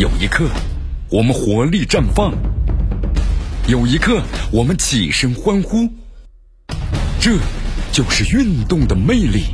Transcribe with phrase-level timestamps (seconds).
[0.00, 0.48] 有一刻，
[1.10, 2.32] 我们活力绽放；
[3.68, 5.86] 有一刻，我们起身欢呼。
[7.20, 7.32] 这
[7.92, 9.44] 就是运动的魅力。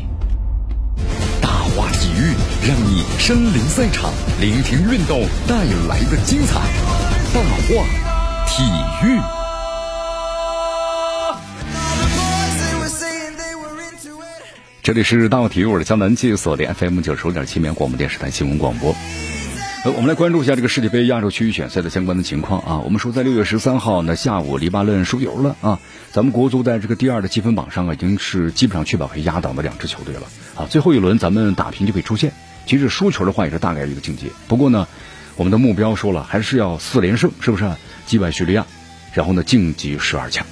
[1.43, 2.30] 大话体育，
[2.64, 6.60] 让你身临赛场，聆听运动带来的精彩。
[7.34, 7.84] 大话
[8.46, 8.62] 体
[9.04, 9.20] 育。
[14.80, 18.94] 这里是大话体育，我是江南，记锁定 FM 九十五点七绵广播电视台新闻广播。
[19.95, 22.79] 我们来关注一下这个世界杯亚洲区预选赛的相关的情况啊。
[22.80, 25.79] 我们说，在六月十三号呢下午，黎巴嫩输油了啊。
[26.10, 30.23] 咱们国足在这个第二的积分榜上啊，已经是基本上确保可以压倒的两支球队了
[30.57, 30.66] 啊。
[30.69, 32.33] 最后一轮咱们打平就可以出线，
[32.66, 34.27] 其实输球的话也是大概率的境界。
[34.48, 34.88] 不过呢，
[35.37, 37.71] 我们的目标说了，还是要四连胜，是不是？
[38.07, 38.66] 击败叙利亚，
[39.12, 40.45] 然后呢晋级十二强。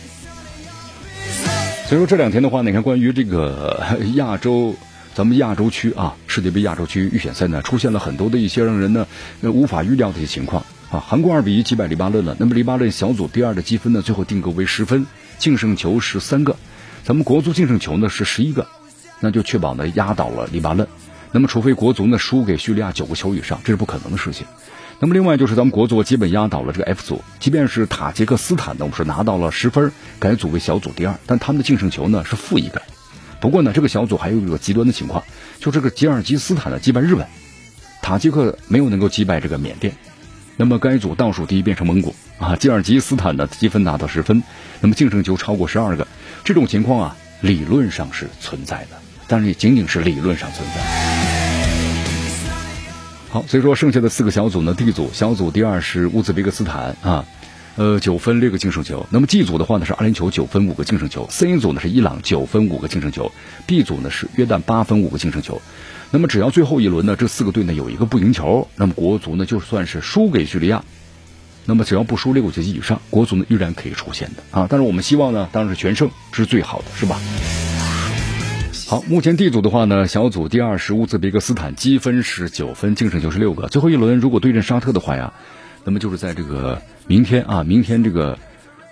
[1.88, 4.76] 所以说这两天的话，你看关于这个 亚洲，
[5.14, 9.06] 咱们亚洲区啊，世界杯亚洲区预选赛呢，出现了很多的一些让人呢
[9.42, 10.98] 无法预料的一些情况啊。
[10.98, 15.06] 韩国二比一击败黎巴嫩了，那么黎巴嫩小组第二的积分呢，最后定格为十分，
[15.38, 16.56] 净胜球是三个，
[17.04, 18.66] 咱们国足净胜球呢是十一个，
[19.20, 20.84] 那就确保呢压倒了黎巴嫩。
[21.30, 24.44] 那么除非国足呢输给叙利亚九个球以上，这是不可能的事情。
[24.98, 32.82] 那么另外就是咱们国足基本压倒了这个 F 组，即便是塔吉克斯坦呢，我们是拿到了十分，改组为小组第二，但他们的净胜球呢是负一个。
[33.44, 35.22] 不过呢，这个小组还有一个极端的情况，
[35.60, 37.26] 就这个吉尔吉斯坦呢击败日本，
[38.00, 39.92] 塔吉克没有能够击败这个缅甸，
[40.56, 42.14] 那么该组倒数第一变成蒙古。
[42.38, 44.42] 啊，吉尔吉斯坦的积分达到十分，
[44.80, 46.08] 那么净胜球超过十二个，
[46.42, 48.96] 这种情况啊理论上是存在的，
[49.28, 50.82] 但是也仅仅是理论上存在。
[53.28, 57.22] 好，所以说剩下的四个小组呢，D 组小组第二是乌兹别克斯坦啊，
[57.76, 59.06] 呃九分六个净胜球。
[59.10, 63.30] 那么 G 组的话呢是阿联酋九分五个净胜球，C 组呢是伊朗九分五个净胜球
[63.66, 65.60] ，B 组呢是约旦八分五个净胜球。
[66.10, 70.84] 那么只要最后一轮呢这四个队呢有一个不赢球，那么国足呢就算是输给叙利亚，
[71.64, 74.66] 那么只要不输六个球以上，国足呢依然可以出现的啊。
[74.70, 77.20] 但是我们希望呢当然是全胜是最好的，是吧？
[78.86, 83.66] 好，目前 D 组的话呢，小组第二是乌兹别克斯坦，积分是九分，净胜球是六个。
[83.68, 85.32] 最后一轮如果对阵沙特的话呀，
[85.84, 88.38] 那么就是在这个明天啊，明天这个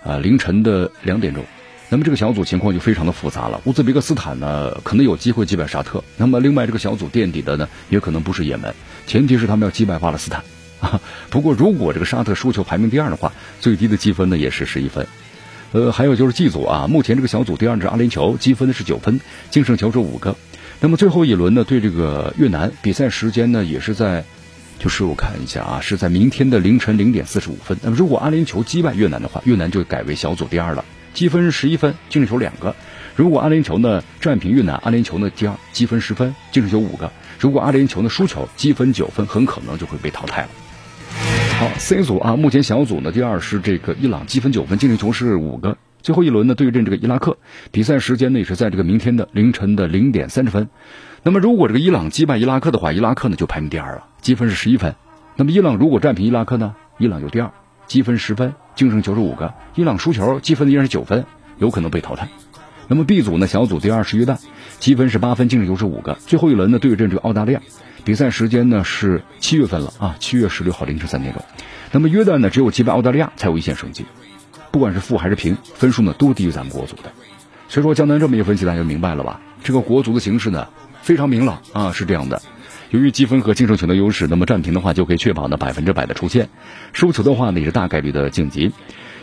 [0.05, 1.43] 啊凌晨的两点钟，
[1.89, 3.59] 那么这个小组情况就非常的复杂了。
[3.65, 8.73] 乌兹别克斯坦呢可能有机会击败沙特，那么另外这个小组垫底的呢也可能不是也门，
[9.07, 10.43] 前提是他们要击败巴勒斯坦
[10.79, 11.01] 啊。
[11.29, 15.05] 不过如果这个沙特输球排名第二的话，最低的积分呢也是十一分。
[15.71, 20.35] 呃，还有就是 G 组啊，目前这个小组第二是阿联酋，积分的是九分，净胜球是五个。
[20.79, 24.23] 那么最后一轮呢，对这个越南比赛时间呢，也是在，
[24.83, 27.77] 就是我看一下啊，是在明天的凌晨零点四十五分。
[27.81, 30.83] 那么如果阿联酋击败越南的话，越南就改为小组第二了，
[31.13, 32.75] 积分十一分，净胜球两个。
[33.15, 37.09] 如果阿联酋呢战平越南，阿联酋呢第二，积分十分，净胜球五个。
[37.39, 40.49] 如果阿联酋呢输球，积分九分，很可能就会被淘汰了。
[41.59, 45.77] 好，C 组啊，目前小组呢第二是这个伊朗，积分九分，净胜球是五个。
[46.01, 47.37] 最后一轮呢对阵这个伊拉克，
[47.71, 50.67] 比赛时间呢也是在这个明天的凌晨的零点三十分。
[51.23, 54.95] 那么如果这个伊朗击败伊拉克的话，伊拉克呢就排名第二了，积分是十一分。
[55.35, 57.51] 那么伊朗如果战平伊拉克呢，伊朗就第二，
[57.85, 59.53] 积分十分，净胜球是五个。
[59.75, 61.25] 伊朗输球，积分依然是九分，
[61.57, 62.29] 有可能被淘汰。
[62.87, 64.37] 那么 B 组呢，小组第二是约旦，
[64.79, 66.17] 积分是八分，净胜球是五个。
[66.25, 67.61] 最后一轮呢对阵这个澳大利亚。
[68.05, 71.43] 比赛时间呢是七月份了啊，七月十六号凌晨三点钟。
[71.91, 74.05] 那么约旦呢，只有击败澳大利亚才有一线生机，
[74.71, 77.11] 不管是负还是平，分数呢都低于咱们国足的。
[77.69, 79.41] 所以说江南这么一分析，大家就明白了吧？
[79.63, 80.67] 这个国足的形势呢
[81.01, 82.41] 非常明朗啊，是这样的。
[82.93, 86.49] 由于积分和净胜球的优势，那么战平的话就可以确保呢百分之百的出线，
[86.93, 88.71] 输球的话呢也是大概率的晋级。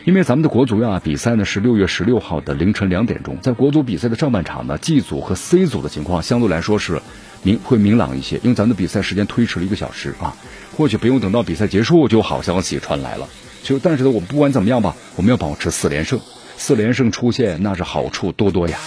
[0.05, 7.01] 因为咱们的国足呀，比赛呢是六月十六号的凌晨两点钟，在国足比赛的上半场呢，G 组和 C 组的情况相对来说是。
[7.43, 10.37] 明会明朗一些，因为咱们的比赛时间推迟了一个小时啊，
[10.77, 13.27] 或许不用等到比赛结束就好消息传来了。
[13.63, 16.21] 就但是呢，我们不管怎么样吧，我们要保持四连胜，
[16.59, 18.79] 四连胜出现那是好处多多呀。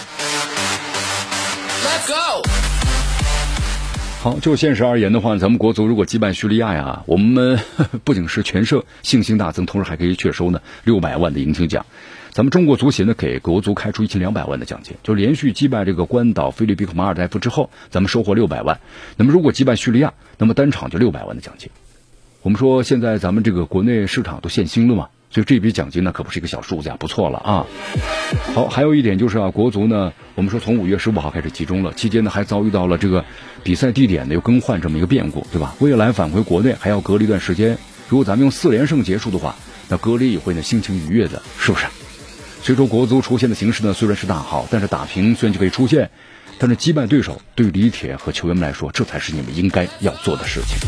[4.24, 7.60] 好，就现实而言的话，咱们国足如果击败叙利亚呀，我们
[8.04, 11.84] 不仅是全胜，信心大增，同时还可以确收呢六百万的银青奖。
[12.30, 18.80] 咱们中国足协呢给国足开出一千两百万的奖金，就连续击败这个关岛、菲律宾和马尔代夫之后，咱们收获六百万。
[19.18, 21.68] 那么如果击败叙利亚，那么单场就六百万的奖金。
[22.40, 27.66] 我们说现在咱们这个国内市场都限薪了嘛，所以这笔奖金呢可不是一个小数字啊，不错了啊。
[28.54, 33.24] 好，还有一点就是啊，国足呢，我们说从五月十五号开始集中了，期间呢还遭遇到了这个
[33.64, 35.74] 比赛地点呢又更换这么一个变故，对吧？
[35.80, 37.76] 未来返回国内还要隔离一段时间。
[38.08, 39.56] 如果咱们用四连胜结束的话，
[39.88, 41.86] 那隔离也会呢心情愉悦的，是不是？
[42.62, 46.08] 所以说，国足出现的形势呢，虽然是大好，但是打平虽然就可以出现，
[46.58, 50.78] 但是击败对手，对于李铁和球员们来说，这才是你们应该要做的事情。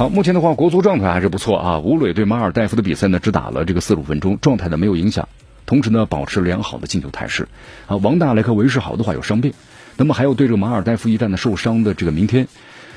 [0.00, 1.78] 好，目前的话，国足状态还是不错啊。
[1.78, 5.28] 吴磊对马尔代夫的比赛呢，只打了这个四十五分钟，状态呢没有影响，
[5.66, 7.48] 同时呢保持良好的进球态势。
[7.86, 9.52] 啊，王大雷和韦世豪的话有伤病，
[9.98, 12.48] 那么还有对这个马尔代夫一战的受伤的这个明天，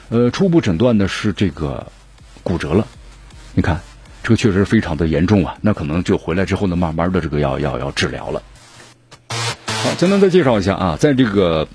[0.07, 1.87] 呃，初步诊断的是这个
[2.41, 2.87] 骨折了。
[3.53, 3.81] 你看，
[4.23, 8.41] 这个确实非常的严重啊，那可能就回来之后呢，慢慢的这个要要要治疗了。
[9.27, 11.67] 好，简单再介绍一下啊，在这个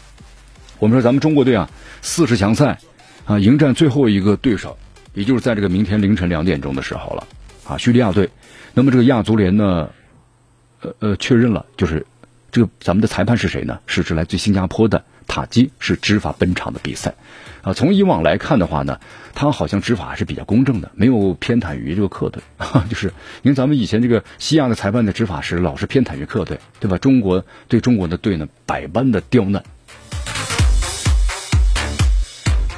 [0.78, 1.68] 我们说咱们中国队啊，
[2.00, 2.78] 四十强赛
[3.26, 4.78] 啊，迎战最后一个对手。
[5.18, 7.26] 也就是在这个明天凌晨两点钟的时候了，
[7.66, 8.30] 啊，叙利亚队。
[8.72, 9.90] 那么这个亚足联呢，
[10.80, 12.06] 呃呃，确认了，就是
[12.52, 13.80] 这个咱们的裁判是谁呢？
[13.86, 17.14] 是指来自新加坡的塔基，是执法本场的比赛。
[17.62, 19.00] 啊，从以往来看的话呢，
[19.34, 22.40] 他好像执法还是比较公正的，没有偏袒于这个客队。
[22.88, 23.08] 就是
[23.42, 26.96] 因为咱们以前这个西亚的裁判的执法是老是偏袒于客队，对吧？
[26.96, 29.64] 中国对中国的队呢，百般的刁难。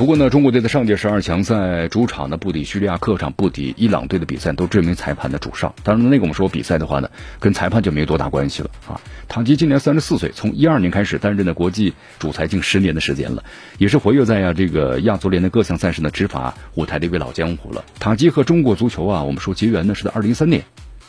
[0.00, 5.75] 不过呢，中国队的上届十二强赛主场呢不敌叙利亚，客场不敌伊朗队的比赛都证明裁判的主上。
[5.82, 8.99] 当然，那个我们说比赛的话呢，跟裁判就没多大关系了啊。
[9.29, 13.44] 塔吉今年三十四岁，从一二年开始担任的国际主裁近十年的时间了，
[13.76, 17.85] 也是活跃在呀这个亚足联的各项赛事的执法舞台的一位老江湖了。
[17.99, 20.64] 塔吉和中国足球啊，我们说结缘呢是在二零一三年，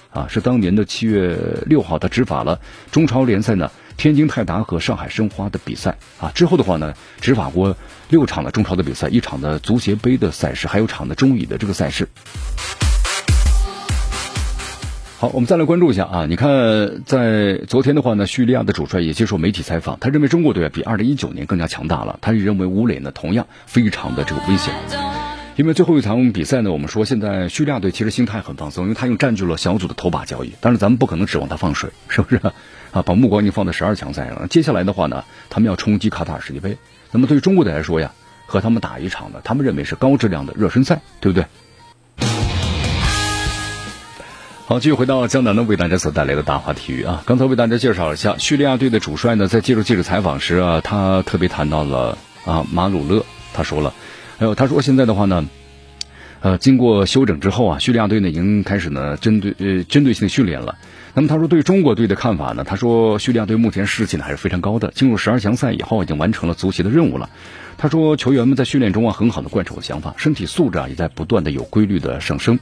[0.10, 2.60] 啊是当年的七月六号他执法了
[2.92, 3.72] 中超联赛呢。
[4.02, 7.78] 天津泰达和上海申花的比赛啊，之后的话呢，执法过
[8.10, 12.08] 六场的中超的比赛，一场的足协杯的赛事，还有场的中乙的这个赛事。
[15.20, 24.74] 好，我们再来关注一下啊，你看，在昨天的话呢，叙利亚的主帅也接受媒体采访，他认为中国队比二零一九年更加强大了，他也认为吴磊呢同样非常的这个危险。
[25.62, 32.42] 因为最后一场比赛呢，我们说现在叙利亚队其实心态很放松，因为他又占据了小组的头把交椅，但是咱们不可能指望他放水，是不是？
[32.90, 34.48] 啊，把目光已经放在十二强赛上了。
[34.48, 36.80] 接下来的话呢，他们要冲击卡塔尔世界杯。
[37.12, 38.12] 那么对于中国队来说呀，
[38.48, 41.46] 和他们打一场呢，他们认为是高质量的热身赛，对不对？
[44.66, 47.22] 好，继续回到江南呢，为大家所带来的大话体育啊。
[47.28, 53.24] 刚才为大家介绍了一下叙利亚队的主帅呢，在接受记者采访时啊，他特别谈到了啊马鲁勒，
[53.54, 53.94] 他说了，
[54.42, 55.48] 还有他说现在的话呢。
[56.40, 60.76] 呃，经过休整之后啊，叙利亚队呢已经开始呢针对呃针对性训练了。
[61.14, 62.64] 那么他说对中国队的看法呢？
[62.64, 67.30] 他说叙利亚队目前士气呢还是非常高的，进入十二强赛以后已经完成了足协的任务了。
[67.78, 72.58] 他说球员们在训练中啊很好的贯彻我想法，身体素质啊也在不断的有规律的上升。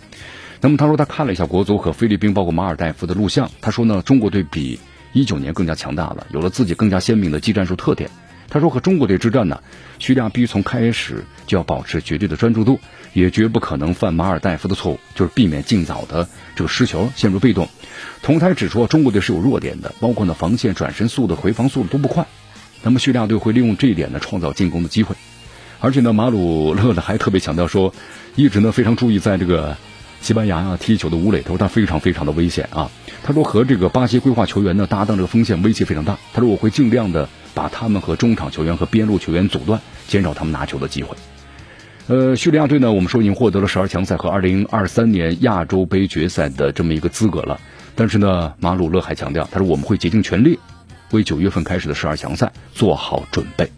[0.60, 4.78] 那么他说他看了一下国足和菲律宾包括马尔代夫的录像，他说呢中国队比
[5.14, 8.10] 一九年更加强大了，有了自己更加鲜明的技战术特点。
[8.50, 9.62] 他说和中国队之战呢，
[10.00, 12.80] 叙利亚必须从开始就要保持绝对的专注度。
[13.12, 17.68] 也绝不可能犯马尔代夫的错误，就是避免尽早的这个失球，陷入被动。
[18.22, 22.28] 同台指出，中国队是有弱点的，包括呢防线转身速度、回防速度都不快。
[22.84, 25.16] 那么叙利亚队会利用这一点呢，创造进攻的机会。
[25.80, 27.96] 而且呢，马鲁勒呢还特别强调说，
[28.36, 29.76] 一直呢非常注意在这个
[30.22, 32.92] 西班牙啊踢球的吴磊，他说他非常非常的危险啊。
[33.24, 36.18] 他说和这个巴西规划球员呢搭档，这个风险威胁非常大。
[36.34, 41.16] 他说我会尽量的把他们和中场球员和边路球员阻断，减少他们拿球的机会。
[42.08, 47.60] 呃，叙利亚队呢，我们说已经获得了十二强赛和二零二三年亚洲杯决赛的这么一个资格了。
[47.96, 50.58] 但是呢，马鲁勒还强调，他说我们会竭尽全力
[51.12, 53.72] 为九月份开始的十二强赛做好准备。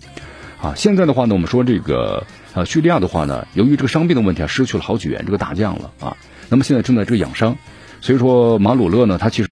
[0.62, 2.24] 啊，现在的话呢，我们说这个
[2.54, 6.16] 呃，叙利亚的话呢，由于这个伤病的问题啊，失去了好几员这个大将了啊。
[6.50, 7.58] 那么现在正在这个养伤，
[8.00, 9.50] 所以说马鲁勒呢，他其实。